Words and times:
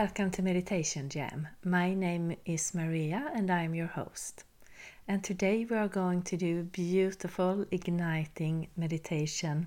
welcome 0.00 0.30
to 0.30 0.40
Meditation 0.40 1.10
Jam. 1.10 1.46
My 1.62 1.92
name 1.92 2.34
is 2.46 2.74
Maria 2.74 3.30
and 3.34 3.50
I'm 3.50 3.74
your 3.74 3.88
host. 3.88 4.44
And 5.06 5.22
today 5.22 5.66
we 5.68 5.76
are 5.76 5.88
going 5.88 6.22
to 6.22 6.38
do 6.38 6.62
beautiful 6.62 7.66
igniting 7.70 8.68
meditation 8.78 9.66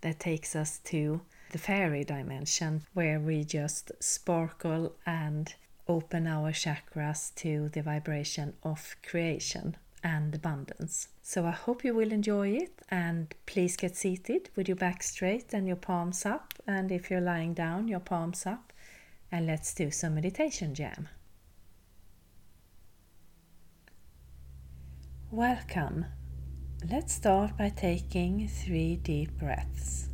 that 0.00 0.18
takes 0.18 0.56
us 0.56 0.78
to 0.86 1.20
the 1.52 1.58
fairy 1.58 2.02
dimension 2.02 2.82
where 2.94 3.20
we 3.20 3.44
just 3.44 3.92
sparkle 4.00 4.96
and 5.06 5.54
open 5.86 6.26
our 6.26 6.50
chakras 6.50 7.32
to 7.36 7.68
the 7.68 7.82
vibration 7.82 8.54
of 8.64 8.96
creation 9.08 9.76
and 10.02 10.34
abundance. 10.34 11.10
So 11.22 11.46
I 11.46 11.52
hope 11.52 11.84
you 11.84 11.94
will 11.94 12.10
enjoy 12.10 12.48
it 12.56 12.72
and 12.90 13.32
please 13.46 13.76
get 13.76 13.94
seated 13.94 14.50
with 14.56 14.66
your 14.66 14.76
back 14.76 15.00
straight 15.04 15.52
and 15.52 15.68
your 15.68 15.76
palms 15.76 16.26
up. 16.26 16.54
And 16.66 16.90
if 16.90 17.08
you're 17.08 17.20
lying 17.20 17.54
down, 17.54 17.86
your 17.86 18.00
palms 18.00 18.44
up. 18.44 18.67
And 19.30 19.46
let's 19.46 19.74
do 19.74 19.90
some 19.90 20.14
meditation 20.14 20.74
jam. 20.74 21.08
Welcome. 25.30 26.06
Let's 26.90 27.12
start 27.12 27.56
by 27.58 27.68
taking 27.68 28.48
three 28.48 28.96
deep 28.96 29.36
breaths. 29.38 30.08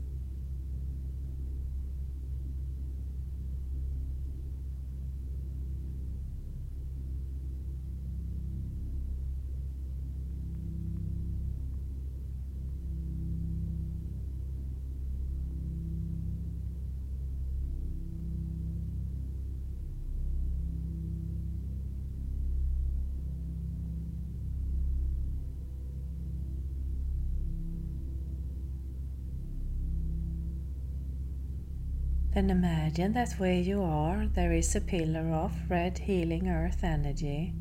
Then 32.34 32.50
imagine 32.50 33.12
that 33.12 33.34
where 33.34 33.60
you 33.60 33.84
are, 33.84 34.26
there 34.26 34.52
is 34.52 34.74
a 34.74 34.80
pillar 34.80 35.32
of 35.32 35.52
red 35.70 35.98
healing 35.98 36.48
earth 36.48 36.82
energy 36.82 37.54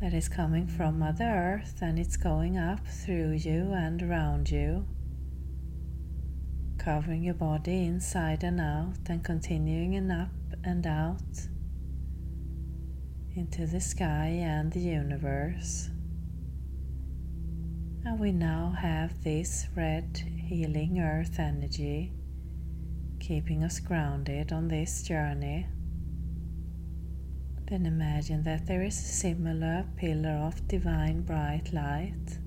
that 0.00 0.14
is 0.14 0.30
coming 0.30 0.66
from 0.66 0.98
Mother 0.98 1.26
Earth 1.26 1.82
and 1.82 1.98
it's 1.98 2.16
going 2.16 2.56
up 2.56 2.86
through 2.86 3.32
you 3.32 3.74
and 3.74 4.02
around 4.02 4.50
you, 4.50 4.86
covering 6.78 7.22
your 7.22 7.34
body 7.34 7.84
inside 7.84 8.44
and 8.44 8.58
out 8.58 8.96
and 9.10 9.22
continuing 9.22 9.96
and 9.96 10.10
up 10.10 10.30
and 10.64 10.86
out 10.86 11.48
into 13.36 13.66
the 13.66 13.80
sky 13.80 14.38
and 14.40 14.72
the 14.72 14.80
universe. 14.80 15.90
And 18.06 18.18
we 18.18 18.32
now 18.32 18.74
have 18.80 19.22
this 19.22 19.66
red 19.76 20.24
healing 20.48 20.98
earth 20.98 21.38
energy 21.38 22.14
keeping 23.20 23.62
us 23.62 23.78
grounded 23.78 24.52
on 24.52 24.66
this 24.68 25.02
journey. 25.02 25.66
Then 27.68 27.86
imagine 27.86 28.42
that 28.44 28.66
there 28.66 28.82
is 28.82 28.98
a 28.98 29.02
similar 29.02 29.84
pillar 29.96 30.40
of 30.48 30.66
divine 30.66 31.20
bright 31.22 31.72
light, 31.72 32.38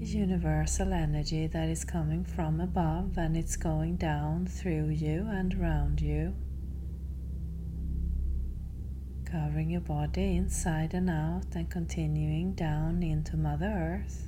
a 0.00 0.04
universal 0.04 0.92
energy 0.92 1.46
that 1.46 1.68
is 1.68 1.84
coming 1.84 2.24
from 2.24 2.60
above 2.60 3.16
and 3.16 3.36
it's 3.36 3.56
going 3.56 3.96
down 3.96 4.46
through 4.46 4.88
you 4.88 5.28
and 5.30 5.54
around 5.54 6.00
you, 6.00 6.34
covering 9.24 9.70
your 9.70 9.82
body 9.82 10.36
inside 10.36 10.94
and 10.94 11.08
out 11.08 11.54
and 11.54 11.70
continuing 11.70 12.54
down 12.54 13.02
into 13.02 13.36
Mother 13.36 14.02
Earth. 14.02 14.25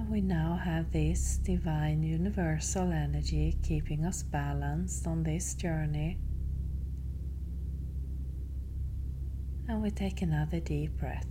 And 0.00 0.08
we 0.08 0.22
now 0.22 0.58
have 0.64 0.92
this 0.92 1.36
divine 1.36 2.02
universal 2.02 2.90
energy 2.90 3.58
keeping 3.62 4.06
us 4.06 4.22
balanced 4.22 5.06
on 5.06 5.22
this 5.22 5.52
journey. 5.52 6.16
And 9.68 9.82
we 9.82 9.90
take 9.90 10.22
another 10.22 10.58
deep 10.58 10.96
breath. 10.96 11.26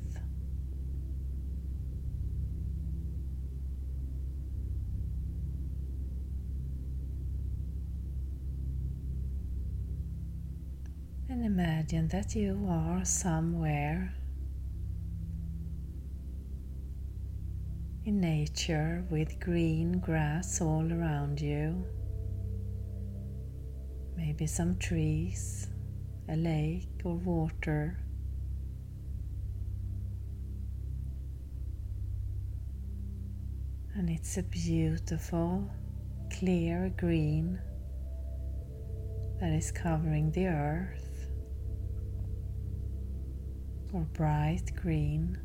And 11.28 11.44
imagine 11.44 12.08
that 12.10 12.36
you 12.36 12.68
are 12.70 13.04
somewhere 13.04 14.14
in 18.10 18.20
nature 18.20 19.06
with 19.12 19.40
green 19.40 20.00
grass 20.00 20.62
all 20.62 20.92
around 20.92 21.40
you. 21.40 21.86
Maybe 24.18 24.48
some 24.48 24.80
trees, 24.80 25.68
a 26.28 26.36
lake 26.36 26.90
or 27.04 27.18
water. 27.18 28.00
And 33.94 34.10
it's 34.10 34.38
a 34.40 34.44
beautiful, 34.44 35.70
clear 36.34 36.92
green 36.98 37.60
that 39.40 39.52
is 39.52 39.72
covering 39.72 40.32
the 40.32 40.48
earth, 40.48 41.28
or 43.94 44.02
bright 44.14 44.72
green. 44.76 45.38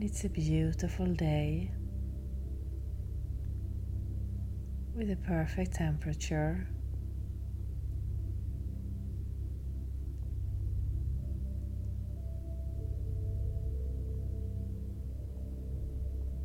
And 0.00 0.08
it's 0.08 0.22
a 0.22 0.28
beautiful 0.28 1.06
day 1.06 1.72
with 4.94 5.10
a 5.10 5.16
perfect 5.16 5.74
temperature. 5.74 6.68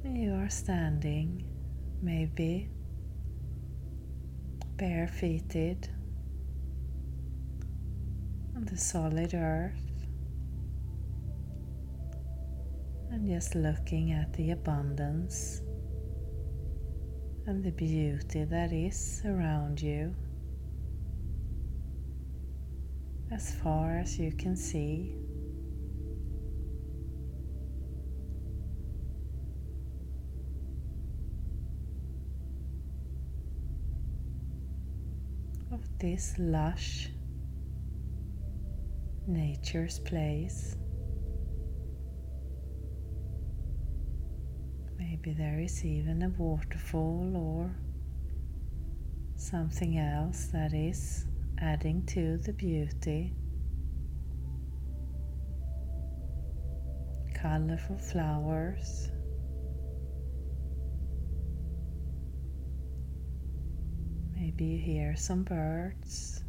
You 0.03 0.33
are 0.33 0.49
standing, 0.49 1.45
maybe 2.01 2.71
barefooted 4.77 5.89
on 8.55 8.65
the 8.65 8.77
solid 8.77 9.35
earth. 9.35 9.92
Just 13.25 13.55
looking 13.55 14.11
at 14.11 14.33
the 14.33 14.51
abundance 14.51 15.61
and 17.45 17.63
the 17.63 17.71
beauty 17.71 18.43
that 18.43 18.73
is 18.73 19.21
around 19.25 19.81
you 19.81 20.13
as 23.31 23.55
far 23.55 23.97
as 23.97 24.19
you 24.19 24.31
can 24.33 24.55
see. 24.55 25.15
Of 35.71 35.81
this 35.97 36.35
lush 36.37 37.09
nature's 39.25 39.99
place. 39.99 40.75
Maybe 45.25 45.37
there 45.37 45.59
is 45.59 45.85
even 45.85 46.21
a 46.21 46.29
waterfall 46.29 47.31
or 47.37 47.71
something 49.37 49.97
else 49.97 50.47
that 50.47 50.73
is 50.73 51.27
adding 51.59 52.05
to 52.07 52.39
the 52.39 52.51
beauty. 52.51 53.33
Colorful 57.33 57.97
flowers. 57.99 59.11
Maybe 64.35 64.65
you 64.65 64.77
hear 64.77 65.15
some 65.15 65.43
birds 65.43 66.43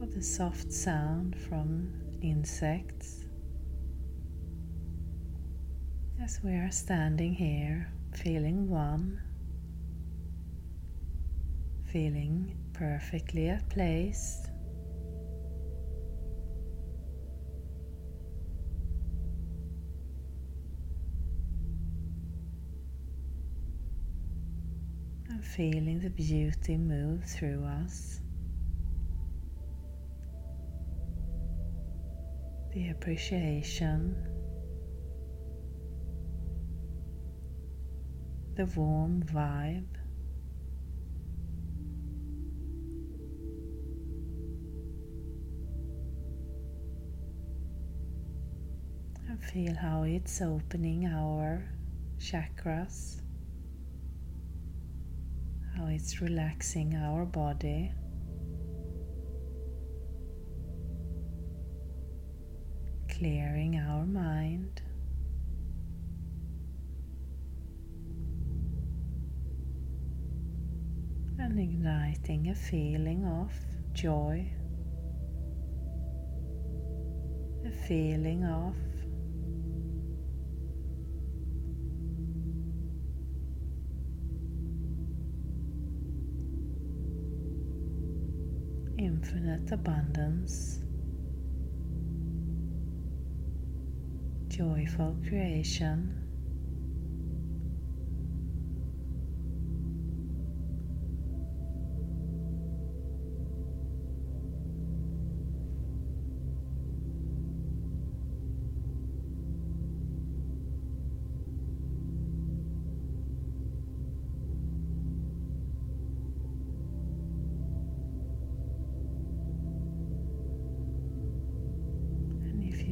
or 0.00 0.06
the 0.06 0.22
soft 0.22 0.72
sound 0.72 1.36
from 1.48 1.92
insects. 2.22 3.19
as 6.30 6.44
we 6.44 6.52
are 6.52 6.70
standing 6.70 7.34
here, 7.34 7.90
feeling 8.12 8.68
one, 8.68 9.20
feeling 11.86 12.56
perfectly 12.72 13.48
at 13.48 13.68
place. 13.68 14.46
And 25.28 25.44
feeling 25.44 25.98
the 25.98 26.10
beauty 26.10 26.76
move 26.76 27.24
through 27.24 27.64
us. 27.64 28.20
The 32.72 32.90
appreciation 32.90 34.14
the 38.60 38.66
warm 38.78 39.22
vibe. 39.22 39.86
And 49.28 49.42
feel 49.42 49.74
how 49.74 50.02
it's 50.02 50.42
opening 50.42 51.06
our 51.06 51.64
chakras 52.18 53.22
how 55.74 55.86
it's 55.86 56.20
relaxing 56.20 56.94
our 56.96 57.24
body. 57.24 57.90
Clearing 63.08 63.78
our 63.78 64.04
mind. 64.04 64.82
Igniting 71.60 72.48
a 72.48 72.54
feeling 72.54 73.26
of 73.26 73.52
joy, 73.92 74.50
a 77.66 77.70
feeling 77.86 78.44
of 78.44 78.74
infinite 88.96 89.70
abundance, 89.70 90.78
joyful 94.48 95.14
creation. 95.28 96.19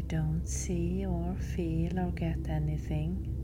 Don't 0.08 0.46
see 0.48 1.04
or 1.04 1.36
feel 1.54 1.98
or 1.98 2.10
get 2.12 2.48
anything, 2.48 3.38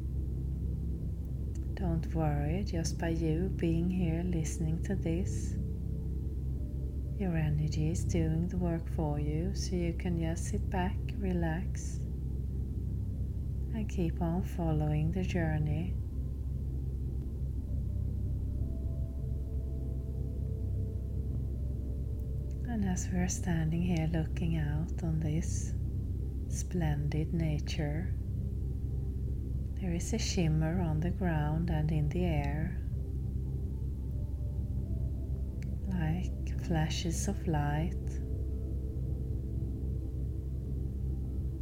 don't 1.74 2.14
worry, 2.14 2.64
just 2.66 2.98
by 2.98 3.10
you 3.10 3.50
being 3.56 3.90
here 3.90 4.22
listening 4.24 4.82
to 4.82 4.94
this, 4.94 5.56
your 7.18 7.36
energy 7.36 7.90
is 7.90 8.02
doing 8.04 8.48
the 8.48 8.56
work 8.56 8.88
for 8.96 9.20
you, 9.20 9.54
so 9.54 9.76
you 9.76 9.92
can 9.92 10.18
just 10.18 10.46
sit 10.46 10.70
back, 10.70 10.96
relax, 11.18 12.00
and 13.74 13.86
keep 13.86 14.22
on 14.22 14.42
following 14.42 15.12
the 15.12 15.22
journey. 15.22 15.94
And 22.66 22.86
as 22.86 23.06
we're 23.12 23.28
standing 23.28 23.82
here 23.82 24.08
looking 24.14 24.56
out 24.56 25.04
on 25.04 25.20
this 25.20 25.74
splendid 26.54 27.34
nature. 27.34 28.14
There 29.80 29.92
is 29.92 30.12
a 30.12 30.18
shimmer 30.18 30.80
on 30.80 31.00
the 31.00 31.10
ground 31.10 31.68
and 31.68 31.90
in 31.90 32.08
the 32.10 32.24
air, 32.24 32.80
like 35.88 36.60
flashes 36.62 37.26
of 37.26 37.44
light, 37.48 38.20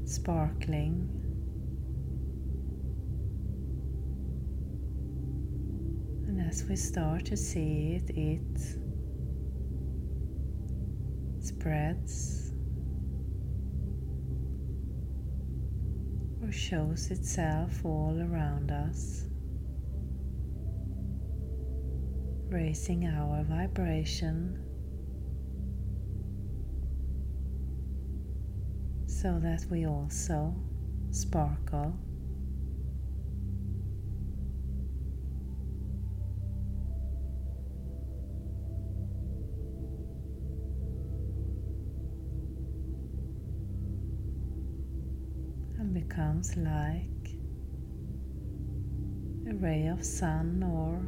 sparkling. 0.04 1.08
And 6.28 6.46
as 6.46 6.64
we 6.64 6.76
start 6.76 7.24
to 7.26 7.36
see 7.36 7.98
it, 8.02 8.10
it 8.10 8.58
spreads 11.40 12.41
shows 16.52 17.10
itself 17.10 17.84
all 17.84 18.16
around 18.20 18.70
us, 18.70 19.24
raising 22.48 23.06
our 23.06 23.42
vibration 23.44 24.62
so 29.06 29.38
that 29.40 29.64
we 29.70 29.86
also 29.86 30.54
sparkle. 31.10 31.96
Becomes 46.42 46.56
like 46.56 47.34
a 49.48 49.54
ray 49.56 49.86
of 49.86 50.04
sun 50.04 50.62
or 50.62 51.04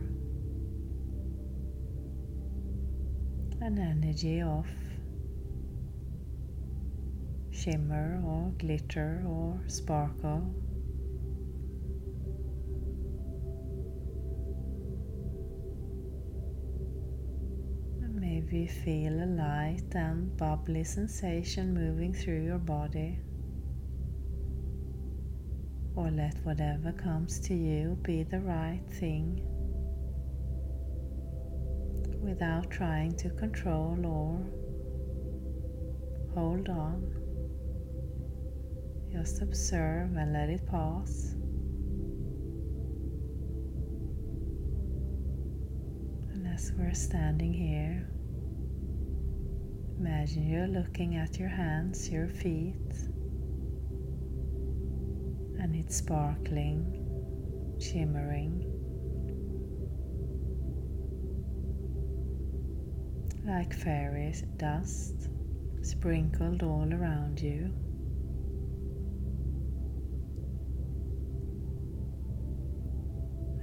an 3.60 3.78
energy 3.78 4.42
of 4.42 4.66
shimmer 7.50 8.20
or 8.24 8.52
glitter 8.58 9.22
or 9.26 9.60
sparkle. 9.66 10.54
And 18.02 18.14
maybe 18.14 18.66
feel 18.66 19.22
a 19.22 19.26
light 19.26 19.94
and 19.94 20.36
bubbly 20.36 20.84
sensation 20.84 21.72
moving 21.72 22.12
through 22.12 22.44
your 22.44 22.58
body 22.58 23.18
or 25.96 26.10
let 26.10 26.34
whatever 26.44 26.92
comes 26.92 27.38
to 27.38 27.54
you 27.54 27.96
be 28.02 28.24
the 28.24 28.40
right 28.40 28.82
thing 28.98 29.40
without 32.20 32.70
trying 32.70 33.14
to 33.16 33.30
control 33.30 33.98
or 34.04 34.40
hold 36.34 36.68
on. 36.68 37.06
Just 39.12 39.42
observe 39.42 40.16
and 40.16 40.32
let 40.32 40.48
it 40.48 40.66
pass. 40.66 41.34
And 46.32 46.48
as 46.52 46.72
we're 46.76 46.94
standing 46.94 47.52
here, 47.52 48.08
imagine 50.00 50.48
you're 50.48 50.66
looking 50.66 51.14
at 51.14 51.38
your 51.38 51.50
hands, 51.50 52.10
your 52.10 52.26
feet 52.26 52.74
it's 55.84 55.96
sparkling, 55.96 57.76
shimmering, 57.78 58.64
like 63.46 63.74
fairy 63.74 64.34
dust 64.56 65.28
sprinkled 65.82 66.62
all 66.62 66.88
around 66.92 67.38
you. 67.40 67.70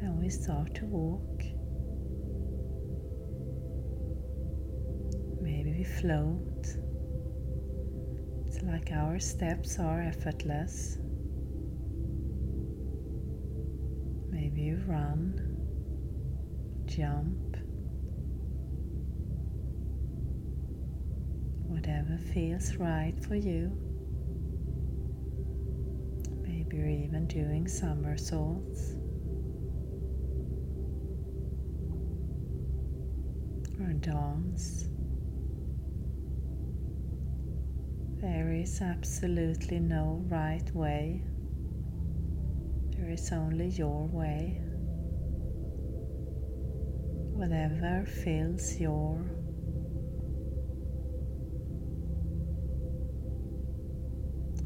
And 0.01 0.19
we 0.19 0.29
start 0.29 0.75
to 0.75 0.85
walk. 0.85 1.41
Maybe 5.41 5.73
we 5.77 5.83
float. 5.83 6.67
It's 8.45 8.61
like 8.61 8.91
our 8.91 9.19
steps 9.19 9.79
are 9.79 10.01
effortless. 10.01 10.99
You 14.61 14.81
run, 14.85 15.33
jump, 16.85 17.57
whatever 21.67 22.17
feels 22.33 22.75
right 22.75 23.15
for 23.27 23.35
you. 23.35 23.71
Maybe 26.43 26.77
you're 26.77 26.87
even 26.87 27.27
doing 27.27 27.67
somersaults. 27.67 28.95
or 33.81 33.93
dance. 33.93 34.85
There 38.21 38.51
is 38.53 38.81
absolutely 38.81 39.79
no 39.79 40.23
right 40.27 40.69
way. 40.75 41.23
There 43.01 43.09
is 43.09 43.31
only 43.31 43.69
your 43.69 44.05
way. 44.13 44.61
Whatever 47.33 48.05
fills 48.05 48.79
your 48.79 49.25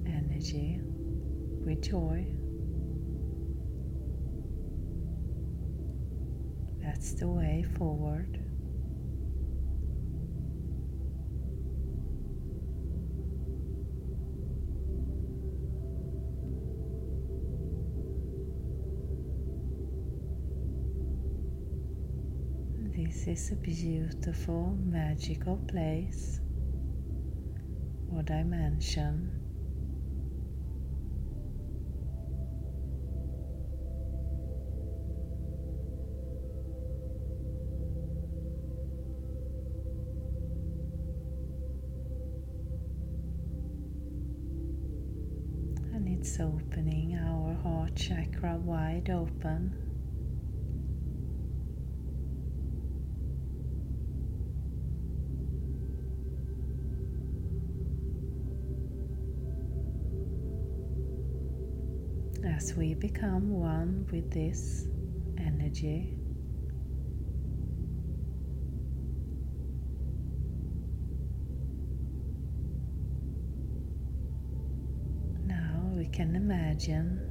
energy 0.05 0.81
with 1.65 1.81
joy. 1.81 2.27
That's 6.83 7.13
the 7.13 7.29
way 7.29 7.63
forward. 7.77 8.44
This 23.25 23.45
is 23.45 23.51
a 23.53 23.55
beautiful, 23.55 24.77
magical 24.85 25.57
place 25.67 26.39
or 28.13 28.21
dimension. 28.21 29.31
And 45.95 46.07
it's 46.07 46.39
opening 46.39 47.17
our 47.17 47.55
heart 47.55 47.95
chakra 47.95 48.57
wide 48.57 49.09
open. 49.09 49.84
As 62.65 62.75
we 62.75 62.95
become 62.95 63.51
one 63.51 64.07
with 64.11 64.31
this 64.31 64.87
energy. 65.37 66.17
Now 75.45 75.91
we 75.93 76.07
can 76.07 76.35
imagine 76.35 77.21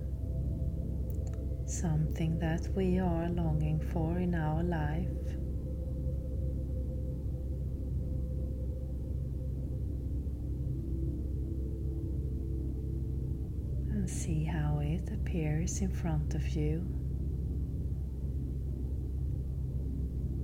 something 1.66 2.38
that 2.38 2.68
we 2.76 3.00
are 3.00 3.28
longing 3.28 3.80
for 3.92 4.18
in 4.18 4.36
our 4.36 4.62
life. 4.62 5.43
See 14.14 14.44
how 14.44 14.78
it 14.80 15.10
appears 15.12 15.80
in 15.80 15.90
front 15.90 16.34
of 16.34 16.48
you. 16.48 16.86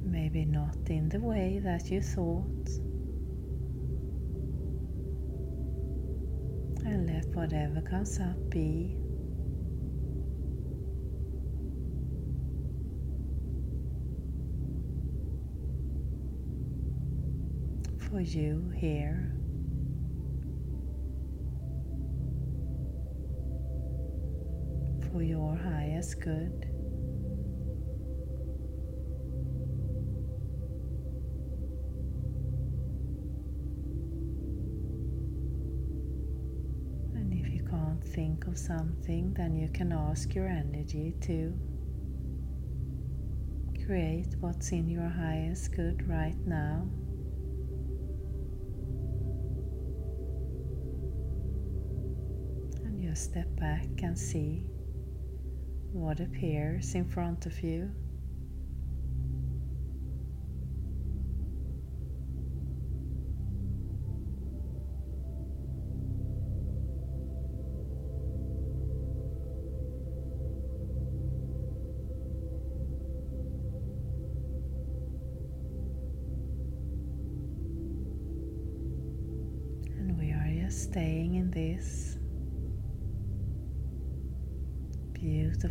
Maybe 0.05 0.45
not 0.45 0.77
in 0.89 1.09
the 1.09 1.21
way 1.21 1.61
that 1.63 1.89
you 1.89 2.01
thought. 2.03 2.69
And 6.85 7.07
let 7.07 7.27
whatever 7.35 7.81
comes 7.81 8.19
up 8.19 8.51
be. 8.51 8.97
For 18.09 18.21
you 18.21 18.73
here. 18.75 19.40
Your 25.51 25.59
highest 25.59 26.21
good. 26.21 26.67
And 37.15 37.33
if 37.33 37.53
you 37.53 37.65
can't 37.69 38.03
think 38.05 38.47
of 38.47 38.57
something, 38.59 39.35
then 39.35 39.57
you 39.57 39.69
can 39.69 39.93
ask 39.93 40.35
your 40.35 40.49
energy 40.49 41.15
to 41.23 41.53
create 43.85 44.37
what's 44.41 44.71
in 44.71 44.89
your 44.89 45.09
highest 45.09 45.75
good 45.75 46.09
right 46.09 46.37
now. 46.47 46.87
And 52.85 53.03
just 53.03 53.25
step 53.25 53.49
back 53.57 53.89
and 54.03 54.17
see 54.17 54.65
what 55.93 56.21
appears 56.21 56.95
in 56.95 57.05
front 57.05 57.47
of 57.47 57.63
you. 57.63 57.91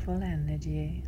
Beautiful 0.09 0.23
energy, 0.23 1.03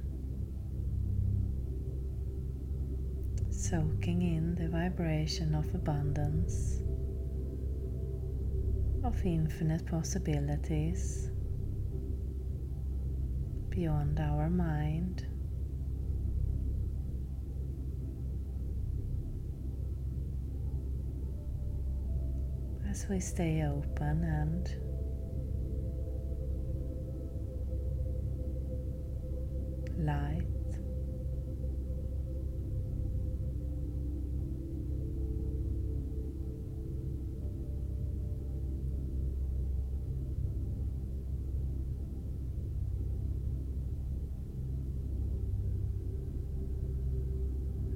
soaking 3.49 4.21
in 4.21 4.55
the 4.55 4.67
vibration 4.67 5.55
of 5.55 5.65
abundance, 5.73 6.81
of 9.03 9.19
infinite 9.25 9.85
possibilities 9.87 11.31
beyond 13.69 14.19
our 14.19 14.49
mind. 14.49 15.25
As 22.89 23.07
we 23.09 23.19
stay 23.19 23.63
open 23.63 24.23
and 24.23 24.90
light. 30.01 30.47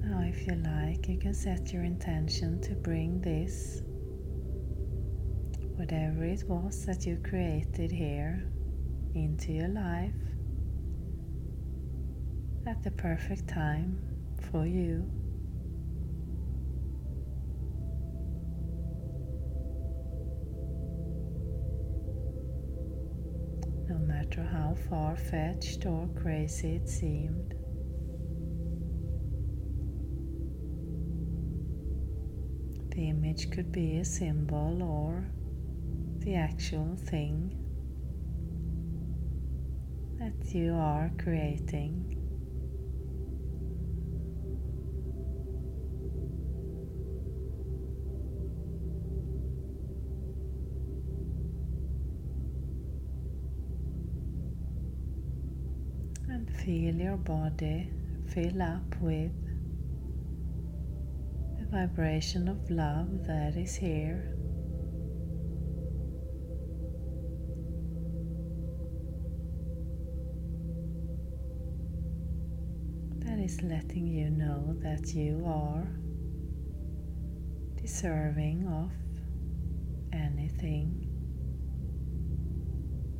Now, 0.02 0.20
if 0.22 0.46
you 0.46 0.54
like, 0.54 1.08
you 1.08 1.18
can 1.18 1.34
set 1.34 1.72
your 1.72 1.82
intention 1.84 2.60
to 2.62 2.74
bring 2.74 3.20
this, 3.20 3.82
whatever 5.76 6.24
it 6.24 6.44
was 6.48 6.86
that 6.86 7.04
you 7.04 7.18
created 7.28 7.90
here, 7.90 8.48
into 9.14 9.52
your 9.52 9.68
life 9.68 10.12
at 12.66 12.82
the 12.82 12.90
perfect 12.90 13.46
time 13.46 13.96
for 14.50 14.66
you. 14.66 15.08
No 23.88 23.98
matter 23.98 24.42
how 24.42 24.74
far 24.88 25.16
fetched 25.16 25.86
or 25.86 26.08
crazy 26.20 26.74
it 26.74 26.88
seemed. 26.88 27.54
The 32.90 33.10
image 33.10 33.50
could 33.52 33.70
be 33.70 33.98
a 33.98 34.04
symbol 34.04 34.82
or 34.82 35.24
the 36.18 36.34
actual 36.34 36.96
thing 36.96 37.54
that 40.18 40.52
you 40.52 40.74
are 40.74 41.12
creating. 41.18 42.15
Feel 56.66 56.96
your 56.96 57.16
body 57.16 57.88
fill 58.34 58.60
up 58.60 59.00
with 59.00 59.30
the 61.60 61.66
vibration 61.70 62.48
of 62.48 62.58
love 62.68 63.24
that 63.24 63.56
is 63.56 63.76
here. 63.76 64.34
That 73.20 73.38
is 73.38 73.62
letting 73.62 74.08
you 74.08 74.30
know 74.30 74.74
that 74.82 75.14
you 75.14 75.44
are 75.46 75.86
deserving 77.80 78.66
of 78.66 78.90
anything, 80.12 81.06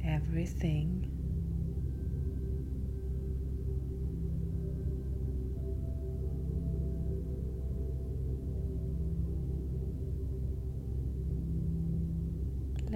everything. 0.05 1.16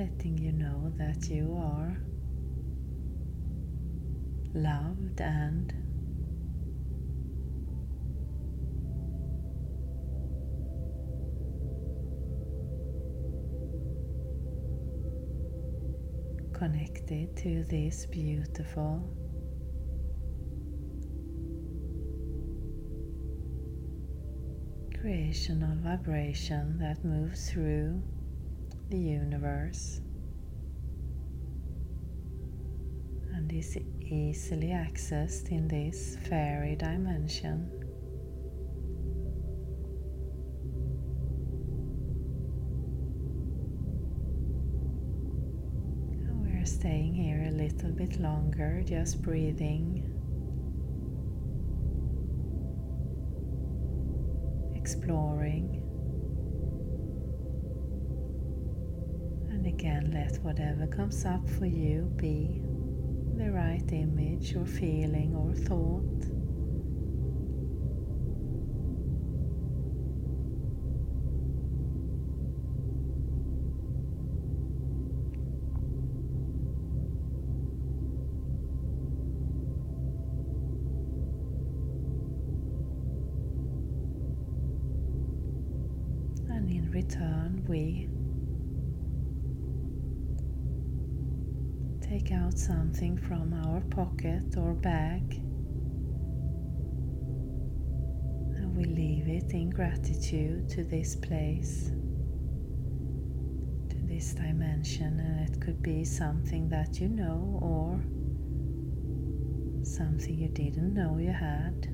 Letting 0.01 0.39
you 0.39 0.53
know 0.53 0.91
that 0.97 1.29
you 1.29 1.61
are 1.63 1.95
loved 4.55 5.21
and 5.21 5.75
connected 16.55 17.37
to 17.37 17.63
this 17.65 18.07
beautiful 18.07 19.07
creational 24.99 25.77
vibration 25.83 26.79
that 26.79 27.05
moves 27.05 27.51
through 27.51 28.03
the 28.91 28.99
universe. 28.99 30.01
And 33.33 33.53
is 33.53 33.79
easily 34.01 34.69
accessed 34.69 35.51
in 35.51 35.69
this 35.69 36.17
fairy 36.29 36.75
dimension. 36.75 37.71
We're 46.43 46.65
Staying 46.67 47.15
here 47.15 47.47
a 47.49 47.53
little 47.53 47.91
bit 47.93 48.21
longer, 48.21 48.83
just 48.85 49.23
breathing, 49.23 50.05
exploring, 54.75 55.83
again 59.81 60.11
let 60.13 60.37
whatever 60.45 60.87
comes 60.87 61.25
up 61.25 61.49
for 61.49 61.65
you 61.65 62.03
be 62.17 62.61
the 63.39 63.51
right 63.51 63.91
image 63.93 64.55
or 64.55 64.67
feeling 64.67 65.35
or 65.35 65.55
thought. 65.55 66.05
And 86.51 86.69
in 86.69 86.91
return, 86.93 87.65
we 87.67 88.11
take 92.11 92.33
out 92.33 92.59
something 92.59 93.17
from 93.17 93.55
our 93.65 93.81
pocket 93.83 94.57
or 94.57 94.73
bag 94.75 95.23
and 98.57 98.77
we 98.77 98.85
leave 98.85 99.29
it 99.29 99.53
in 99.53 99.71
gratitude 99.71 100.69
to 100.69 100.83
this 100.83 101.15
place, 101.15 101.93
to 103.91 103.97
this 104.09 104.35
dimension, 104.35 105.21
and 105.21 105.49
it 105.49 105.61
could 105.61 105.81
be 105.85 106.05
something 106.05 106.69
that 106.69 106.99
you 107.01 107.09
know 107.09 107.61
or 107.63 108.01
something 109.85 110.37
you 110.37 110.49
didn't 110.49 110.93
know 110.93 111.17
you 111.17 111.31
had. 111.31 111.87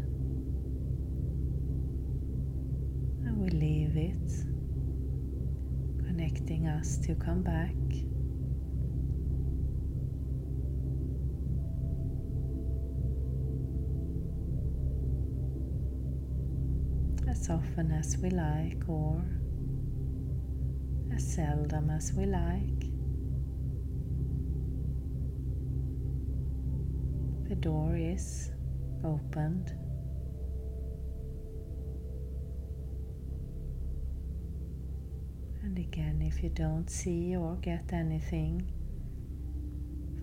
And 3.26 3.36
we 3.36 3.50
leave 3.50 3.98
it 3.98 4.32
connecting 6.06 6.68
us 6.68 6.96
to 7.00 7.14
come 7.16 7.42
back. 7.42 7.74
As 17.38 17.50
often 17.50 17.92
as 17.92 18.16
we 18.16 18.30
like, 18.30 18.82
or 18.88 19.22
as 21.14 21.34
seldom 21.34 21.90
as 21.90 22.12
we 22.14 22.24
like. 22.24 22.80
The 27.48 27.54
door 27.54 27.94
is 27.94 28.50
opened. 29.04 29.74
And 35.62 35.78
again, 35.78 36.22
if 36.22 36.42
you 36.42 36.48
don't 36.48 36.88
see 36.88 37.36
or 37.36 37.56
get 37.56 37.92
anything 37.92 38.66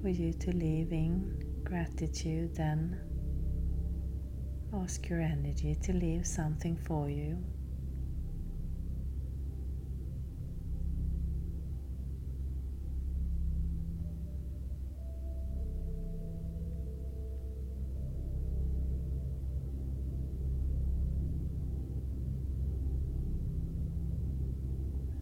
for 0.02 0.10
you 0.10 0.34
to 0.34 0.52
live 0.52 0.92
in 0.92 1.62
gratitude, 1.64 2.56
then 2.56 3.00
ask 4.76 5.08
your 5.08 5.22
energy 5.22 5.76
to 5.76 5.94
leave 5.94 6.26
something 6.26 6.76
for 6.76 7.10
you. 7.10 7.38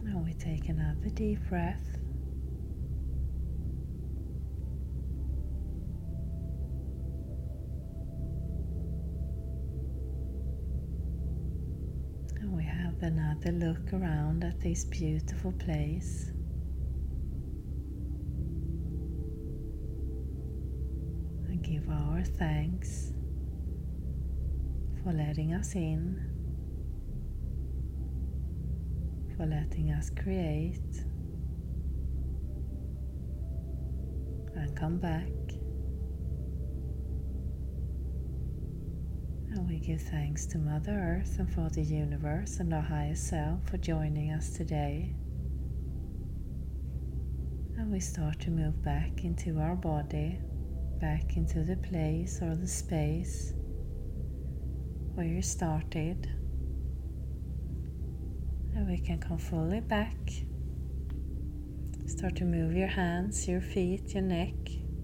Now 0.02 0.18
we 0.24 0.32
take 0.34 0.68
another 0.68 1.10
deep 1.14 1.38
breath. 1.48 2.01
Another 13.46 13.68
look 13.68 13.92
around 13.92 14.44
at 14.44 14.60
this 14.60 14.84
beautiful 14.84 15.52
place. 15.52 16.30
And 21.48 21.62
give 21.62 21.88
our 21.88 22.22
thanks 22.24 23.12
for 25.02 25.12
letting 25.12 25.54
us 25.54 25.74
in. 25.74 26.28
for 29.36 29.46
letting 29.46 29.90
us 29.90 30.10
create 30.10 31.04
and 34.54 34.76
come 34.76 34.98
back. 34.98 35.41
Give 39.82 40.00
thanks 40.00 40.46
to 40.46 40.58
Mother 40.58 40.92
Earth 40.92 41.40
and 41.40 41.52
for 41.52 41.68
the 41.68 41.82
universe 41.82 42.60
and 42.60 42.72
our 42.72 42.80
higher 42.80 43.16
self 43.16 43.68
for 43.68 43.78
joining 43.78 44.30
us 44.30 44.50
today. 44.50 45.12
And 47.76 47.90
we 47.90 47.98
start 47.98 48.38
to 48.40 48.50
move 48.50 48.80
back 48.84 49.24
into 49.24 49.58
our 49.58 49.74
body, 49.74 50.38
back 51.00 51.36
into 51.36 51.64
the 51.64 51.76
place 51.78 52.38
or 52.40 52.54
the 52.54 52.68
space 52.68 53.54
where 55.14 55.26
you 55.26 55.42
started 55.42 56.28
and 58.76 58.88
we 58.88 58.98
can 58.98 59.18
come 59.18 59.38
fully 59.38 59.80
back. 59.80 60.16
Start 62.06 62.36
to 62.36 62.44
move 62.44 62.76
your 62.76 62.86
hands, 62.86 63.48
your 63.48 63.60
feet, 63.60 64.14
your 64.14 64.22
neck. 64.22 64.54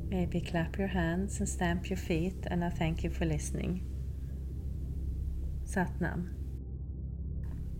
Maybe 0.09 0.41
clap 0.41 0.79
your 0.79 0.89
hands 0.89 1.41
and 1.41 1.49
stamp 1.49 1.91
your 1.91 1.97
feet. 1.97 2.47
And 2.47 2.65
I 2.65 2.71
thank 2.71 3.03
you 3.03 3.11
for 3.11 3.25
listening. 3.25 3.98
Satnam. 5.79 6.27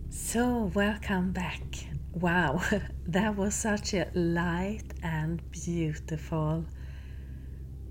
So, 0.09 0.71
welcome 0.73 1.33
back. 1.33 1.65
Wow, 2.13 2.63
that 3.09 3.35
was 3.35 3.57
such 3.57 3.93
a 3.93 4.09
light 4.15 4.85
and 5.03 5.43
beautiful 5.51 6.65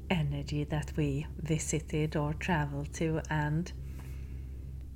energy 0.09 0.63
that 0.63 0.93
we 0.95 1.27
visited 1.41 2.15
or 2.15 2.33
traveled 2.35 2.93
to 2.93 3.21
and 3.29 3.73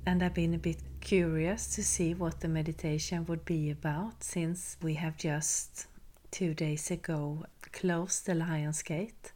and 0.06 0.22
I've 0.22 0.32
been 0.32 0.54
a 0.54 0.58
bit 0.58 0.80
curious 1.02 1.66
to 1.74 1.82
see 1.82 2.14
what 2.14 2.40
the 2.40 2.48
meditation 2.48 3.26
would 3.26 3.44
be 3.44 3.70
about 3.70 4.24
since 4.24 4.78
we 4.80 4.94
have 4.94 5.18
just 5.18 5.88
two 6.30 6.54
days 6.54 6.90
ago 6.90 7.44
closed 7.70 8.24
the 8.24 8.34
Lions 8.34 8.82
Gate 8.82 9.32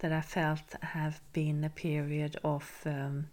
that 0.00 0.10
I 0.10 0.22
felt 0.22 0.74
have 0.82 1.20
been 1.32 1.62
a 1.62 1.70
period 1.70 2.36
of 2.42 2.64
um, 2.84 3.28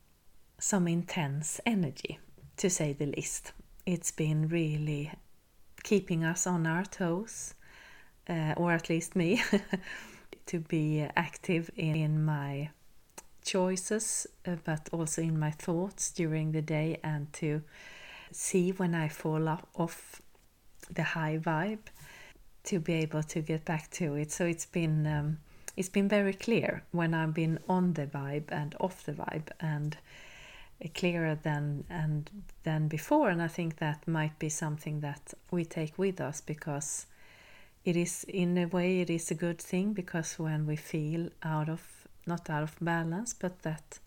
some 0.60 0.88
intense 0.88 1.62
energy, 1.66 2.20
to 2.58 2.70
say 2.70 2.94
the 2.94 3.08
least. 3.08 3.54
It's 3.86 4.12
been 4.12 4.48
really 4.48 5.12
keeping 5.84 6.24
us 6.24 6.46
on 6.46 6.68
our 6.68 6.84
toes, 6.84 7.56
uh, 8.30 8.54
or 8.58 8.72
at 8.72 8.90
least 8.90 9.16
me, 9.16 9.42
to 10.46 10.60
be 10.60 11.02
active 11.16 11.72
in 11.76 12.24
my 12.24 12.70
choices, 13.44 14.28
uh, 14.46 14.56
but 14.64 14.90
also 14.92 15.22
in 15.22 15.40
my 15.40 15.52
thoughts 15.52 16.12
during 16.12 16.52
the 16.52 16.62
day, 16.62 17.00
and 17.04 17.32
to 17.34 17.62
see 18.32 18.72
when 18.72 18.94
I 18.94 19.08
fall 19.08 19.48
off 19.76 20.22
the 20.92 21.04
high 21.04 21.40
vibe, 21.42 21.88
to 22.66 22.80
be 22.80 22.94
able 22.94 23.24
to 23.24 23.42
get 23.42 23.66
back 23.66 23.90
to 23.92 24.16
it. 24.16 24.32
So 24.32 24.46
it's 24.46 24.66
been 24.66 25.08
um, 25.08 25.38
it's 25.78 25.90
been 25.90 26.10
very 26.10 26.34
clear 26.34 26.84
when 26.92 27.14
I've 27.14 27.34
been 27.34 27.60
on 27.70 27.94
the 27.94 28.06
vibe 28.06 28.52
and 28.52 28.76
off 28.80 29.06
the 29.06 29.14
vibe, 29.14 29.50
and 29.62 29.98
Eh, 30.82 30.88
clearer 30.94 31.36
than 31.36 31.84
and 31.90 32.30
than 32.64 32.88
before. 32.88 33.30
And 33.30 33.42
I 33.42 33.48
think 33.48 33.78
that 33.78 34.08
might 34.08 34.40
be 34.40 34.50
something 34.50 35.02
that 35.02 35.34
we 35.52 35.66
take 35.66 35.98
with 35.98 36.22
us 36.22 36.42
because 36.42 37.06
it 37.86 37.96
is 37.96 38.26
in 38.28 38.58
a 38.58 38.66
way 38.66 39.02
it 39.02 39.10
is 39.10 39.32
a 39.32 39.36
good 39.36 39.60
thing 39.60 39.94
because 39.94 40.38
when 40.38 40.66
we 40.66 40.76
feel 40.76 41.30
out 41.44 41.70
of 41.70 41.82
not 42.26 42.50
out 42.50 42.64
of 42.64 42.76
balance 42.82 43.34
but 43.34 43.62
that 43.62 44.00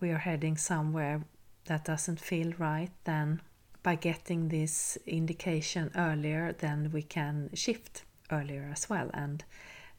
we 0.00 0.10
are 0.10 0.18
heading 0.18 0.56
somewhere 0.56 1.22
that 1.64 1.84
doesn't 1.84 2.20
feel 2.20 2.52
right 2.58 2.92
then 3.04 3.40
by 3.82 3.94
getting 3.94 4.48
this 4.48 4.98
indication 5.06 5.90
earlier 5.96 6.52
then 6.52 6.90
we 6.92 7.02
can 7.02 7.50
shift 7.54 8.02
earlier 8.30 8.68
as 8.70 8.88
well 8.90 9.10
and 9.14 9.44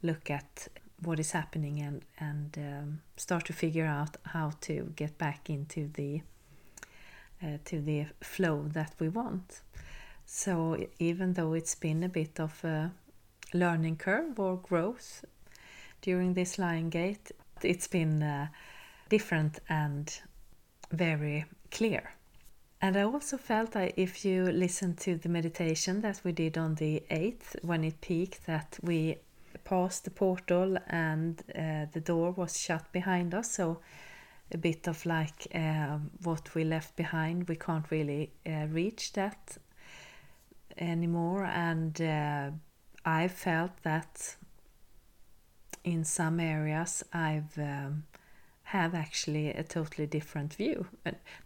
look 0.03 0.29
at 0.29 0.67
what 1.01 1.19
is 1.19 1.31
happening 1.31 1.79
and 1.81 2.01
and 2.19 2.57
um, 2.57 3.01
start 3.17 3.45
to 3.45 3.53
figure 3.53 3.85
out 3.85 4.17
how 4.23 4.51
to 4.61 4.91
get 4.95 5.17
back 5.17 5.49
into 5.49 5.89
the 5.93 6.21
uh, 7.43 7.57
to 7.65 7.81
the 7.81 8.05
flow 8.21 8.65
that 8.67 8.93
we 8.99 9.09
want 9.09 9.61
so 10.25 10.77
even 10.99 11.33
though 11.33 11.53
it's 11.53 11.75
been 11.75 12.03
a 12.03 12.09
bit 12.09 12.39
of 12.39 12.63
a 12.63 12.91
learning 13.53 13.97
curve 13.97 14.39
or 14.39 14.57
growth 14.57 15.23
during 16.01 16.33
this 16.33 16.59
Lions 16.59 16.91
Gate, 16.91 17.31
it's 17.63 17.87
been 17.87 18.21
uh, 18.21 18.47
different 19.09 19.59
and 19.69 20.21
very 20.91 21.45
clear. 21.71 22.11
And 22.81 22.97
I 22.97 23.03
also 23.03 23.37
felt 23.37 23.71
that 23.71 23.93
if 23.97 24.25
you 24.25 24.43
listen 24.43 24.95
to 24.97 25.15
the 25.15 25.29
meditation 25.29 26.01
that 26.01 26.21
we 26.23 26.31
did 26.31 26.57
on 26.57 26.75
the 26.75 27.01
8th, 27.09 27.63
when 27.63 27.83
it 27.83 28.01
peaked, 28.01 28.45
that 28.45 28.77
we 28.83 29.17
passed 29.65 30.05
the 30.05 30.11
portal 30.11 30.77
and 30.87 31.43
uh, 31.53 31.85
the 31.91 31.99
door 31.99 32.31
was 32.31 32.57
shut 32.57 32.91
behind 32.93 33.33
us. 33.33 33.51
So 33.51 33.81
a 34.53 34.57
bit 34.57 34.87
of 34.87 35.05
like 35.05 35.47
uh, 35.53 35.97
what 36.23 36.55
we 36.55 36.63
left 36.63 36.95
behind, 36.95 37.49
we 37.49 37.55
can't 37.55 37.89
really 37.91 38.31
uh, 38.45 38.67
reach 38.69 39.11
that 39.13 39.57
anymore. 40.77 41.43
And 41.43 41.99
I 43.03 43.27
felt 43.27 43.71
that 43.83 44.35
in 45.83 46.03
some 46.03 46.39
areas 46.39 47.03
I've 47.11 47.57
um, 47.57 48.03
have 48.63 48.95
actually 48.95 49.49
a 49.49 49.63
totally 49.63 50.07
different 50.07 50.53
view. 50.53 50.87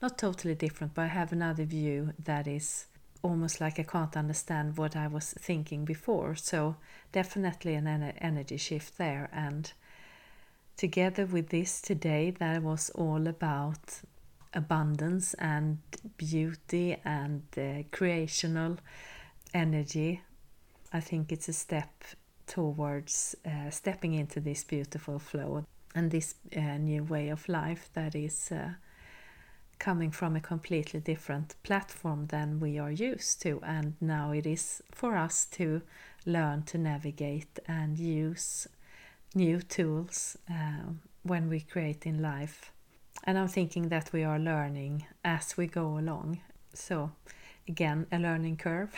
Not 0.01 0.17
totally 0.17 0.55
different, 0.55 0.93
but 0.93 1.03
I 1.03 1.08
have 1.08 1.32
another 1.34 1.65
view 1.65 2.13
that 2.23 2.47
is 2.47 2.86
almost 3.21 3.60
like 3.60 3.79
I 3.79 3.84
can't 3.84 4.15
understand 4.15 4.77
what 4.77 4.95
I 4.95 5.08
was 5.08 5.34
thinking 5.34 5.86
before. 5.86 6.36
So 6.36 6.75
definitely 7.12 7.75
an 7.75 7.88
energy 7.88 8.58
shift 8.58 8.97
there. 8.97 9.29
And 9.34 9.71
together 10.77 11.25
with 11.25 11.49
this 11.49 11.82
today, 11.82 12.32
that 12.39 12.63
was 12.63 12.89
all 12.91 13.27
about 13.27 14.01
abundance 14.53 15.34
and 15.36 15.79
beauty 16.17 16.97
and 17.05 17.43
uh, 17.58 17.84
creational 17.91 18.77
energy. 19.53 20.21
I 20.91 20.99
think 20.99 21.32
it's 21.32 21.49
a 21.49 21.53
step 21.53 22.03
towards 22.47 23.36
uh, 23.45 23.69
stepping 23.69 24.13
into 24.15 24.39
this 24.39 24.63
beautiful 24.63 25.19
flow 25.19 25.65
and 25.93 26.10
this 26.10 26.36
uh, 26.55 26.77
new 26.77 27.03
way 27.03 27.29
of 27.29 27.47
life 27.47 27.89
that 27.93 28.15
is 28.15 28.51
uh, 28.51 28.69
coming 29.79 30.11
from 30.11 30.35
a 30.35 30.41
completely 30.41 30.99
different 30.99 31.55
platform 31.63 32.27
than 32.27 32.59
we 32.59 32.77
are 32.77 32.91
used 32.91 33.41
to. 33.41 33.61
And 33.63 33.95
now 34.01 34.31
it 34.31 34.45
is 34.45 34.83
for 34.91 35.15
us 35.15 35.45
to 35.51 35.81
learn 36.25 36.63
to 36.63 36.77
navigate 36.77 37.59
and 37.67 37.97
use 37.97 38.67
new 39.33 39.61
tools 39.61 40.37
uh, 40.49 40.91
when 41.23 41.49
we 41.49 41.61
create 41.61 42.05
in 42.05 42.21
life. 42.21 42.71
And 43.23 43.37
I'm 43.37 43.47
thinking 43.47 43.89
that 43.89 44.11
we 44.13 44.23
are 44.23 44.39
learning 44.39 45.05
as 45.23 45.57
we 45.57 45.67
go 45.67 45.97
along. 45.97 46.41
So, 46.73 47.11
again, 47.67 48.05
a 48.11 48.19
learning 48.19 48.57
curve. 48.57 48.91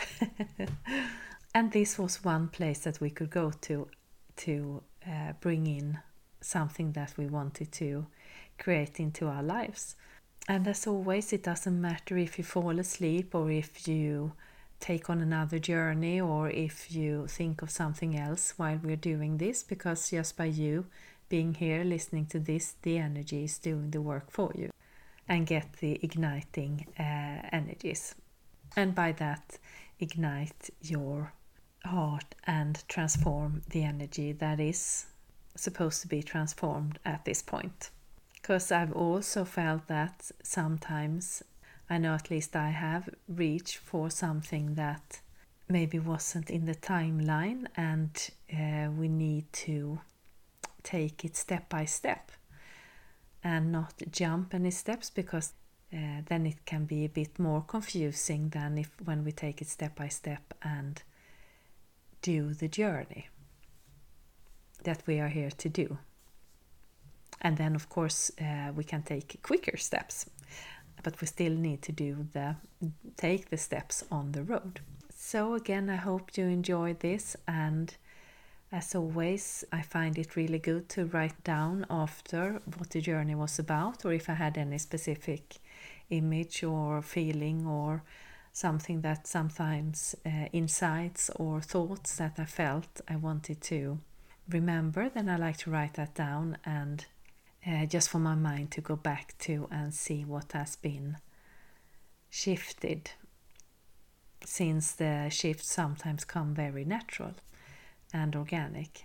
and 1.54 1.72
this 1.72 1.98
was 1.98 2.24
one 2.24 2.48
place 2.48 2.80
that 2.80 3.00
we 3.00 3.10
could 3.10 3.30
go 3.30 3.52
to 3.62 3.88
to 4.34 4.82
uh, 5.06 5.32
bring 5.40 5.66
in 5.66 5.98
something 6.40 6.92
that 6.92 7.12
we 7.16 7.26
wanted 7.26 7.70
to 7.70 8.06
create 8.58 8.98
into 8.98 9.26
our 9.26 9.42
lives. 9.42 9.96
And 10.48 10.66
as 10.66 10.86
always, 10.86 11.32
it 11.32 11.44
doesn't 11.44 11.80
matter 11.80 12.16
if 12.18 12.38
you 12.38 12.44
fall 12.44 12.78
asleep 12.78 13.34
or 13.34 13.50
if 13.50 13.86
you 13.86 14.32
take 14.80 15.08
on 15.08 15.20
another 15.20 15.60
journey 15.60 16.20
or 16.20 16.50
if 16.50 16.92
you 16.92 17.26
think 17.28 17.62
of 17.62 17.70
something 17.70 18.18
else 18.18 18.54
while 18.56 18.80
we're 18.82 18.96
doing 18.96 19.38
this, 19.38 19.62
because 19.62 20.10
just 20.10 20.36
by 20.36 20.46
you 20.46 20.86
being 21.28 21.54
here 21.54 21.84
listening 21.84 22.26
to 22.26 22.40
this, 22.40 22.74
the 22.82 22.98
energy 22.98 23.44
is 23.44 23.58
doing 23.58 23.90
the 23.90 24.02
work 24.02 24.30
for 24.30 24.50
you 24.54 24.70
and 25.28 25.46
get 25.46 25.74
the 25.74 26.00
igniting 26.02 26.86
uh, 26.98 27.48
energies. 27.52 28.14
And 28.76 28.94
by 28.94 29.12
that, 29.12 29.58
ignite 30.00 30.70
your 30.80 31.32
heart 31.84 32.34
and 32.44 32.82
transform 32.88 33.62
the 33.70 33.84
energy 33.84 34.32
that 34.32 34.58
is 34.58 35.06
supposed 35.54 36.02
to 36.02 36.08
be 36.08 36.22
transformed 36.22 36.98
at 37.04 37.24
this 37.24 37.42
point. 37.42 37.90
Because 38.42 38.72
I've 38.72 38.92
also 38.92 39.44
felt 39.44 39.86
that 39.86 40.32
sometimes, 40.42 41.44
I 41.88 41.98
know 41.98 42.14
at 42.14 42.28
least 42.28 42.56
I 42.56 42.70
have 42.70 43.08
reached 43.28 43.76
for 43.76 44.10
something 44.10 44.74
that 44.74 45.20
maybe 45.68 46.00
wasn't 46.00 46.50
in 46.50 46.66
the 46.66 46.74
timeline, 46.74 47.66
and 47.76 48.10
uh, 48.52 48.90
we 48.90 49.06
need 49.06 49.52
to 49.52 50.00
take 50.82 51.24
it 51.24 51.36
step 51.36 51.68
by 51.68 51.84
step 51.84 52.32
and 53.44 53.70
not 53.70 53.94
jump 54.10 54.54
any 54.54 54.72
steps 54.72 55.08
because 55.08 55.52
uh, 55.92 56.22
then 56.26 56.46
it 56.46 56.64
can 56.64 56.84
be 56.84 57.04
a 57.04 57.08
bit 57.08 57.38
more 57.38 57.62
confusing 57.62 58.48
than 58.48 58.78
if 58.78 58.90
when 59.04 59.24
we 59.24 59.30
take 59.32 59.62
it 59.62 59.68
step 59.68 59.94
by 59.94 60.08
step 60.08 60.54
and 60.62 61.02
do 62.22 62.54
the 62.54 62.68
journey 62.68 63.28
that 64.84 65.02
we 65.06 65.20
are 65.20 65.28
here 65.28 65.50
to 65.50 65.68
do. 65.68 65.98
And 67.42 67.56
then, 67.56 67.74
of 67.74 67.88
course, 67.88 68.30
uh, 68.40 68.72
we 68.74 68.84
can 68.84 69.02
take 69.02 69.42
quicker 69.42 69.76
steps, 69.76 70.30
but 71.02 71.20
we 71.20 71.26
still 71.26 71.54
need 71.54 71.82
to 71.82 71.92
do 71.92 72.26
the 72.32 72.56
take 73.16 73.50
the 73.50 73.56
steps 73.56 74.04
on 74.10 74.32
the 74.32 74.42
road. 74.42 74.80
So 75.14 75.54
again, 75.54 75.90
I 75.90 75.96
hope 75.96 76.36
you 76.36 76.46
enjoy 76.46 76.94
this, 76.94 77.36
and 77.46 77.94
as 78.70 78.94
always, 78.94 79.64
I 79.72 79.82
find 79.82 80.16
it 80.18 80.36
really 80.36 80.58
good 80.58 80.88
to 80.90 81.04
write 81.06 81.44
down 81.44 81.84
after 81.90 82.62
what 82.78 82.90
the 82.90 83.00
journey 83.00 83.34
was 83.34 83.58
about, 83.58 84.04
or 84.04 84.12
if 84.12 84.30
I 84.30 84.34
had 84.34 84.56
any 84.56 84.78
specific 84.78 85.58
image 86.10 86.64
or 86.64 87.02
feeling 87.02 87.66
or 87.66 88.02
something 88.52 89.00
that 89.00 89.26
sometimes 89.26 90.14
uh, 90.26 90.46
insights 90.52 91.30
or 91.36 91.60
thoughts 91.60 92.16
that 92.16 92.38
I 92.38 92.44
felt 92.44 93.00
I 93.08 93.16
wanted 93.16 93.60
to 93.62 93.98
remember, 94.48 95.08
then 95.08 95.28
I 95.28 95.36
like 95.36 95.58
to 95.58 95.70
write 95.70 95.94
that 95.94 96.14
down 96.14 96.58
and 96.64 97.04
uh, 97.66 97.86
just 97.86 98.08
for 98.08 98.18
my 98.18 98.34
mind 98.34 98.70
to 98.72 98.80
go 98.80 98.96
back 98.96 99.34
to 99.38 99.68
and 99.70 99.94
see 99.94 100.24
what 100.24 100.52
has 100.52 100.76
been 100.76 101.16
shifted 102.30 103.10
since 104.44 104.92
the 104.92 105.28
shifts 105.30 105.70
sometimes 105.70 106.24
come 106.24 106.54
very 106.54 106.84
natural 106.84 107.34
and 108.12 108.34
organic. 108.34 109.04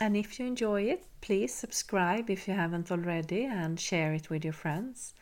And 0.00 0.16
if 0.16 0.38
you 0.38 0.46
enjoy 0.46 0.82
it, 0.82 1.04
please 1.20 1.52
subscribe 1.52 2.30
if 2.30 2.46
you 2.46 2.54
haven't 2.54 2.90
already 2.90 3.44
and 3.44 3.78
share 3.78 4.12
it 4.14 4.30
with 4.30 4.44
your 4.44 4.52
friends. 4.52 5.12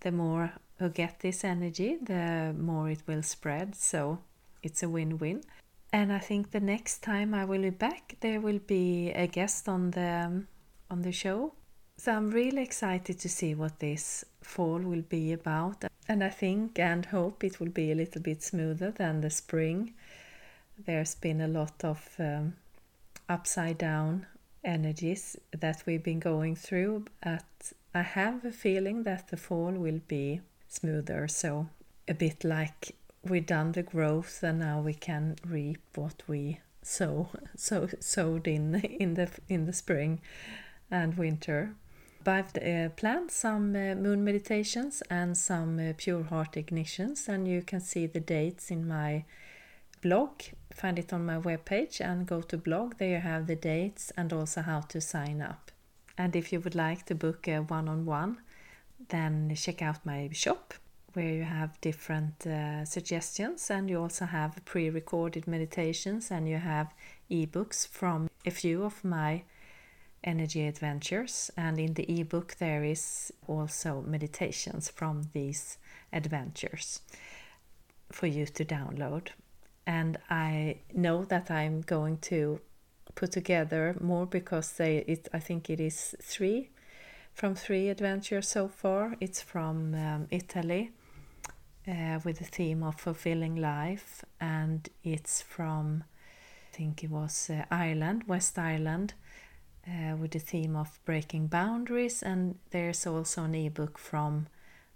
The 0.00 0.12
more 0.12 0.52
who 0.78 0.88
get 0.88 1.20
this 1.20 1.44
energy, 1.44 1.98
the 2.02 2.54
more 2.58 2.90
it 2.90 3.02
will 3.06 3.22
spread. 3.22 3.74
So 3.74 4.18
it's 4.62 4.82
a 4.82 4.88
win 4.88 5.18
win. 5.18 5.42
And 5.92 6.12
I 6.12 6.18
think 6.18 6.50
the 6.50 6.60
next 6.60 7.02
time 7.02 7.32
I 7.32 7.44
will 7.44 7.62
be 7.62 7.70
back, 7.70 8.16
there 8.20 8.40
will 8.40 8.58
be 8.58 9.10
a 9.12 9.26
guest 9.26 9.68
on 9.68 9.92
the 9.92 10.44
on 10.90 11.02
the 11.02 11.12
show. 11.12 11.52
So 12.00 12.12
I'm 12.12 12.30
really 12.30 12.62
excited 12.62 13.18
to 13.18 13.28
see 13.28 13.56
what 13.56 13.80
this 13.80 14.24
fall 14.40 14.78
will 14.78 15.02
be 15.02 15.32
about, 15.32 15.84
and 16.06 16.22
I 16.22 16.28
think 16.28 16.78
and 16.78 17.04
hope 17.04 17.42
it 17.42 17.58
will 17.58 17.70
be 17.70 17.90
a 17.90 17.96
little 17.96 18.22
bit 18.22 18.40
smoother 18.40 18.92
than 18.92 19.20
the 19.20 19.30
spring. 19.30 19.94
There's 20.86 21.16
been 21.16 21.40
a 21.40 21.48
lot 21.48 21.82
of 21.82 22.14
um, 22.20 22.54
upside 23.28 23.78
down 23.78 24.26
energies 24.62 25.36
that 25.50 25.82
we've 25.86 26.04
been 26.04 26.20
going 26.20 26.54
through, 26.54 27.06
but 27.20 27.72
I 27.92 28.02
have 28.02 28.44
a 28.44 28.52
feeling 28.52 29.02
that 29.02 29.26
the 29.26 29.36
fall 29.36 29.72
will 29.72 30.00
be 30.06 30.40
smoother. 30.68 31.26
So, 31.26 31.66
a 32.06 32.14
bit 32.14 32.44
like 32.44 32.94
we've 33.24 33.44
done 33.44 33.72
the 33.72 33.82
growth 33.82 34.44
and 34.44 34.60
now 34.60 34.80
we 34.80 34.94
can 34.94 35.34
reap 35.44 35.82
what 35.96 36.22
we 36.28 36.60
sow, 36.80 37.30
so 37.56 37.88
sowed 37.98 38.46
in 38.46 38.76
in 38.76 39.14
the 39.14 39.28
in 39.48 39.66
the 39.66 39.72
spring 39.72 40.20
and 40.92 41.18
winter. 41.18 41.74
I've 42.26 42.56
uh, 42.56 42.90
planned 42.90 43.30
some 43.30 43.74
uh, 43.74 43.94
moon 43.94 44.24
meditations 44.24 45.02
and 45.08 45.36
some 45.36 45.78
uh, 45.78 45.92
pure 45.96 46.24
heart 46.24 46.52
ignitions, 46.52 47.28
and 47.28 47.46
you 47.46 47.62
can 47.62 47.80
see 47.80 48.06
the 48.06 48.20
dates 48.20 48.70
in 48.70 48.86
my 48.86 49.24
blog. 50.02 50.42
Find 50.74 50.98
it 50.98 51.12
on 51.12 51.26
my 51.26 51.38
webpage 51.38 52.00
and 52.00 52.26
go 52.26 52.42
to 52.42 52.58
blog. 52.58 52.98
There 52.98 53.10
you 53.10 53.20
have 53.20 53.46
the 53.46 53.56
dates 53.56 54.12
and 54.16 54.32
also 54.32 54.62
how 54.62 54.80
to 54.80 55.00
sign 55.00 55.40
up. 55.40 55.70
And 56.16 56.34
if 56.36 56.52
you 56.52 56.60
would 56.60 56.74
like 56.74 57.06
to 57.06 57.14
book 57.14 57.48
a 57.48 57.58
one 57.60 57.88
on 57.88 58.04
one, 58.04 58.38
then 59.08 59.54
check 59.54 59.82
out 59.82 60.04
my 60.04 60.28
shop 60.32 60.74
where 61.14 61.32
you 61.32 61.44
have 61.44 61.80
different 61.80 62.46
suggestions 62.84 63.70
and 63.70 63.88
you 63.88 64.00
also 64.00 64.26
have 64.26 64.64
pre 64.64 64.90
recorded 64.90 65.46
meditations 65.46 66.30
and 66.30 66.48
you 66.48 66.58
have 66.58 66.92
ebooks 67.30 67.86
from 67.86 68.28
a 68.44 68.50
few 68.50 68.84
of 68.84 69.02
my 69.04 69.42
energy 70.24 70.66
adventures. 70.66 71.50
And 71.56 71.78
in 71.78 71.94
the 71.94 72.20
ebook, 72.20 72.56
there 72.58 72.84
is 72.84 73.32
also 73.46 74.02
meditations 74.06 74.88
from 74.88 75.30
these 75.32 75.78
adventures 76.12 77.00
for 78.10 78.26
you 78.26 78.46
to 78.46 78.64
download. 78.64 79.28
And 79.86 80.18
I 80.28 80.78
know 80.94 81.24
that 81.24 81.50
I'm 81.50 81.80
going 81.82 82.18
to 82.18 82.60
put 83.14 83.32
together 83.32 83.96
more 84.00 84.26
because 84.26 84.72
they 84.72 84.98
it 84.98 85.28
I 85.32 85.40
think 85.40 85.70
it 85.70 85.80
is 85.80 86.14
three 86.22 86.70
from 87.32 87.54
three 87.54 87.88
adventures 87.88 88.48
so 88.48 88.68
far. 88.68 89.16
It's 89.20 89.40
from 89.40 89.94
um, 89.94 90.26
Italy 90.30 90.90
uh, 91.86 92.20
with 92.24 92.38
the 92.38 92.44
theme 92.44 92.82
of 92.82 92.96
fulfilling 92.96 93.56
life, 93.56 94.24
and 94.40 94.88
it's 95.02 95.42
from 95.42 96.04
I 96.72 96.76
think 96.76 97.02
it 97.02 97.10
was 97.10 97.50
uh, 97.50 97.64
Ireland, 97.70 98.24
West 98.26 98.58
Ireland, 98.58 99.14
uh, 99.88 100.16
with 100.16 100.32
the 100.32 100.38
theme 100.38 100.76
of 100.76 100.98
breaking 101.04 101.46
boundaries. 101.46 102.22
And 102.22 102.56
there's 102.70 103.06
also 103.06 103.44
an 103.44 103.54
ebook 103.54 103.98
from 103.98 104.46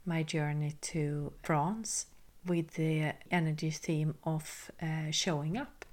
my 0.05 0.23
journey 0.23 0.75
to 0.81 1.33
France 1.43 2.07
with 2.47 2.75
the 2.75 3.13
energy 3.31 3.71
theme 3.71 4.15
of 4.25 4.71
uh, 4.83 5.11
showing 5.11 5.57
up. 5.57 5.85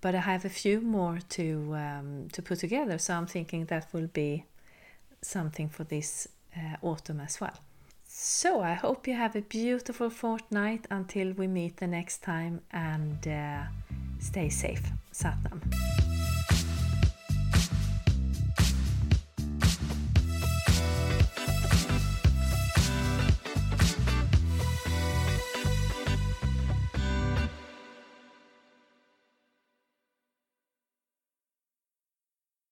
But 0.00 0.14
I 0.14 0.20
have 0.20 0.44
a 0.44 0.50
few 0.50 0.80
more 0.80 1.18
to 1.30 1.74
um, 1.74 2.28
to 2.32 2.42
put 2.42 2.58
together, 2.58 2.98
so 2.98 3.14
I'm 3.14 3.26
thinking 3.26 3.64
that 3.66 3.86
will 3.94 4.08
be 4.08 4.44
something 5.22 5.70
for 5.70 5.84
this 5.84 6.28
uh, 6.54 6.76
autumn 6.82 7.20
as 7.20 7.40
well. 7.40 7.58
So 8.06 8.60
I 8.60 8.74
hope 8.74 9.08
you 9.08 9.14
have 9.14 9.34
a 9.34 9.40
beautiful 9.40 10.10
fortnight 10.10 10.86
until 10.90 11.32
we 11.32 11.46
meet 11.46 11.78
the 11.78 11.86
next 11.86 12.22
time 12.22 12.60
and 12.70 13.26
uh, 13.26 13.62
stay 14.20 14.50
safe. 14.50 14.82
Satnam. 15.12 16.13